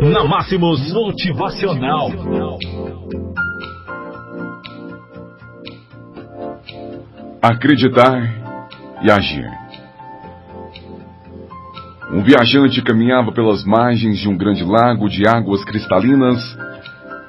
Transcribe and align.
Na 0.00 0.24
Máximos 0.24 0.92
Motivacional. 0.92 2.10
Acreditar 7.40 8.34
e 9.02 9.10
agir. 9.10 9.50
Um 12.10 12.22
viajante 12.22 12.82
caminhava 12.82 13.32
pelas 13.32 13.64
margens 13.64 14.18
de 14.18 14.28
um 14.28 14.36
grande 14.36 14.64
lago 14.64 15.08
de 15.08 15.28
águas 15.28 15.64
cristalinas 15.64 16.40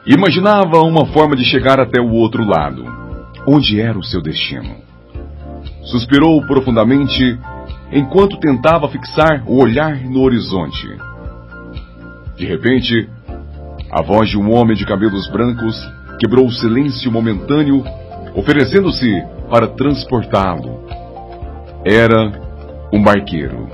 e 0.06 0.14
imaginava 0.14 0.82
uma 0.82 1.06
forma 1.08 1.36
de 1.36 1.44
chegar 1.44 1.80
até 1.80 2.02
o 2.02 2.12
outro 2.12 2.44
lado, 2.44 2.84
onde 3.48 3.80
era 3.80 3.98
o 3.98 4.04
seu 4.04 4.22
destino. 4.22 4.76
Suspirou 5.84 6.46
profundamente 6.48 7.40
enquanto 7.92 8.40
tentava 8.40 8.90
fixar 8.90 9.44
o 9.46 9.62
olhar 9.62 9.98
no 9.98 10.22
horizonte. 10.22 11.15
De 12.38 12.46
repente, 12.46 13.10
a 13.92 14.02
voz 14.02 14.30
de 14.30 14.38
um 14.38 14.54
homem 14.54 14.76
de 14.76 14.86
cabelos 14.86 15.30
brancos 15.30 15.76
quebrou 16.20 16.46
o 16.48 16.52
silêncio 16.52 17.12
momentâneo, 17.12 17.84
oferecendo-se 18.36 19.24
para 19.50 19.68
transportá-lo. 19.68 20.86
Era 21.86 22.32
um 22.92 23.02
barqueiro. 23.02 23.70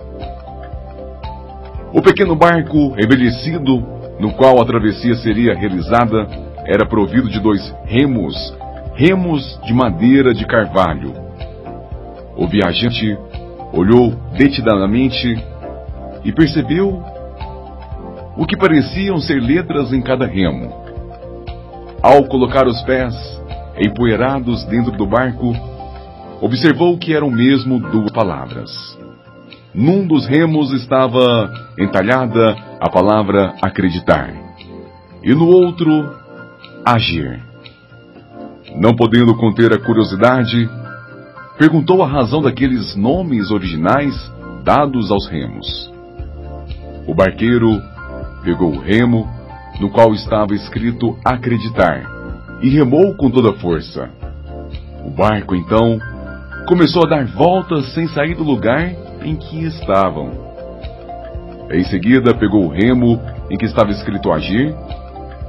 O 1.91 2.01
pequeno 2.01 2.35
barco 2.35 2.95
envelhecido, 2.99 3.83
no 4.19 4.31
qual 4.33 4.61
a 4.61 4.65
travessia 4.65 5.15
seria 5.15 5.55
realizada, 5.55 6.27
era 6.65 6.85
provido 6.85 7.29
de 7.29 7.39
dois 7.39 7.75
remos, 7.85 8.35
remos 8.93 9.59
de 9.65 9.73
madeira 9.73 10.33
de 10.33 10.45
carvalho. 10.45 11.13
O 12.37 12.47
viajante 12.47 13.17
olhou 13.73 14.11
detidamente 14.37 15.43
e 16.23 16.31
percebeu 16.31 17.03
o 18.41 18.45
que 18.47 18.57
pareciam 18.57 19.19
ser 19.19 19.39
letras 19.39 19.93
em 19.93 20.01
cada 20.01 20.25
remo. 20.25 20.73
Ao 22.01 22.23
colocar 22.23 22.65
os 22.65 22.81
pés 22.81 23.13
empoeirados 23.79 24.63
dentro 24.65 24.91
do 24.93 25.05
barco, 25.05 25.53
observou 26.41 26.97
que 26.97 27.13
eram 27.13 27.29
mesmo 27.29 27.79
duas 27.79 28.11
palavras. 28.11 28.97
Num 29.75 30.07
dos 30.07 30.25
remos 30.25 30.73
estava 30.73 31.53
entalhada 31.77 32.57
a 32.79 32.89
palavra 32.89 33.53
acreditar, 33.61 34.33
e 35.23 35.35
no 35.35 35.45
outro, 35.45 36.11
agir. 36.83 37.39
Não 38.75 38.95
podendo 38.95 39.35
conter 39.35 39.71
a 39.71 39.77
curiosidade, 39.77 40.67
perguntou 41.59 42.01
a 42.01 42.07
razão 42.07 42.41
daqueles 42.41 42.95
nomes 42.95 43.51
originais 43.51 44.15
dados 44.63 45.11
aos 45.11 45.27
remos. 45.29 45.93
O 47.07 47.13
barqueiro 47.13 47.79
pegou 48.43 48.71
o 48.71 48.79
remo, 48.79 49.27
no 49.79 49.89
qual 49.89 50.13
estava 50.13 50.53
escrito 50.53 51.17
acreditar, 51.23 52.03
e 52.61 52.69
remou 52.69 53.15
com 53.15 53.29
toda 53.29 53.53
força. 53.53 54.09
O 55.05 55.09
barco, 55.09 55.55
então, 55.55 55.99
começou 56.67 57.03
a 57.05 57.09
dar 57.09 57.25
voltas 57.25 57.93
sem 57.93 58.07
sair 58.09 58.35
do 58.35 58.43
lugar 58.43 58.93
em 59.23 59.35
que 59.35 59.63
estavam. 59.65 60.31
Em 61.71 61.83
seguida, 61.85 62.33
pegou 62.33 62.65
o 62.65 62.69
remo 62.69 63.19
em 63.49 63.57
que 63.57 63.65
estava 63.65 63.91
escrito 63.91 64.31
agir 64.31 64.75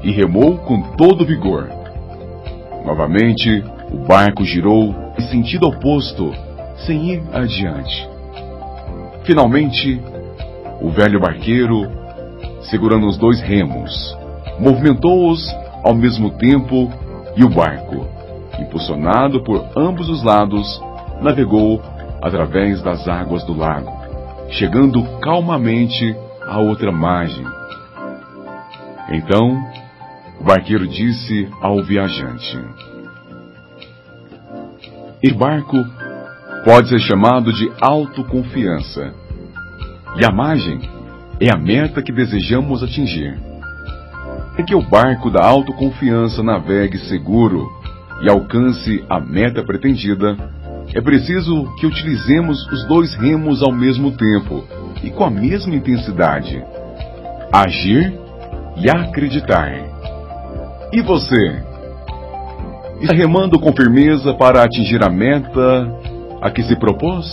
e 0.02 0.10
remou 0.10 0.58
com 0.58 0.80
todo 0.96 1.26
vigor. 1.26 1.68
Novamente, 2.84 3.62
o 3.90 3.98
barco 3.98 4.44
girou 4.44 4.94
em 5.18 5.22
sentido 5.22 5.66
oposto, 5.66 6.32
sem 6.86 7.12
ir 7.12 7.22
adiante. 7.32 8.08
Finalmente, 9.24 10.00
o 10.80 10.90
velho 10.90 11.20
barqueiro, 11.20 12.02
segurando 12.70 13.06
os 13.06 13.16
dois 13.16 13.41
remos, 13.41 14.16
movimentou-os 14.58 15.42
ao 15.82 15.94
mesmo 15.94 16.30
tempo 16.30 16.91
e 17.36 17.44
o 17.44 17.48
barco, 17.48 18.06
impulsionado 18.58 19.42
por 19.42 19.64
ambos 19.77 20.08
os 20.08 20.22
lados, 20.22 20.80
navegou 21.20 21.82
através 22.20 22.82
das 22.82 23.09
águas 23.09 23.42
do 23.44 23.56
lago, 23.56 23.91
chegando 24.50 25.03
calmamente 25.20 26.14
à 26.47 26.59
outra 26.60 26.92
margem. 26.92 27.44
Então, 29.10 29.58
o 30.41 30.44
barqueiro 30.44 30.87
disse 30.87 31.48
ao 31.60 31.82
viajante: 31.82 32.58
Este 35.22 35.37
barco 35.37 35.76
pode 36.64 36.88
ser 36.88 37.00
chamado 37.00 37.53
de 37.53 37.70
autoconfiança, 37.81 39.12
e 40.16 40.25
a 40.25 40.31
margem 40.31 40.81
é 41.42 41.53
a 41.53 41.56
meta 41.56 42.00
que 42.00 42.12
desejamos 42.12 42.84
atingir. 42.84 43.36
Para 44.54 44.64
que 44.64 44.75
o 44.75 44.82
barco 44.82 45.28
da 45.28 45.44
autoconfiança 45.44 46.41
navegue 46.41 46.98
seguro 47.08 47.66
e 48.22 48.30
alcance 48.30 49.04
a 49.10 49.19
meta 49.19 49.64
pretendida, 49.64 50.36
é 50.94 51.00
preciso 51.00 51.64
que 51.81 51.86
utilizemos 51.86 52.64
os 52.70 52.86
dois 52.86 53.14
remos 53.16 53.60
ao 53.60 53.72
mesmo 53.72 54.12
tempo 54.12 54.64
e 55.02 55.10
com 55.10 55.25
a 55.25 55.31
mesma 55.31 55.75
intensidade. 55.75 56.62
Agir 57.52 58.12
e 58.76 58.88
acreditar. 58.88 59.72
E 60.92 61.02
você? 61.02 61.62
Está 63.00 63.14
remando 63.14 63.58
com 63.58 63.72
firmeza 63.72 64.32
para 64.34 64.62
atingir 64.62 65.02
a 65.02 65.10
meta 65.10 65.92
a 66.41 66.50
que 66.52 66.62
se 66.62 66.76
propôs? 66.76 67.26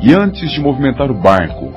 E 0.00 0.14
antes 0.14 0.50
de 0.52 0.60
movimentar 0.60 1.10
o 1.10 1.14
barco, 1.14 1.67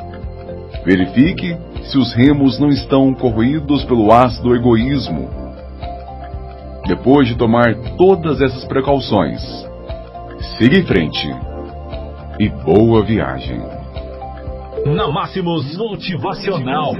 verifique 0.85 1.55
se 1.83 1.97
os 1.97 2.13
remos 2.13 2.59
não 2.59 2.69
estão 2.69 3.13
corroídos 3.13 3.83
pelo 3.85 4.11
ácido 4.11 4.55
egoísmo. 4.55 5.29
Depois 6.87 7.27
de 7.27 7.35
tomar 7.35 7.75
todas 7.97 8.41
essas 8.41 8.65
precauções, 8.65 9.41
siga 10.57 10.77
em 10.77 10.83
frente 10.83 11.29
e 12.39 12.49
boa 12.49 13.03
viagem. 13.03 13.61
Na 14.85 15.07
Máximos 15.11 15.77
Motivacional. 15.77 16.95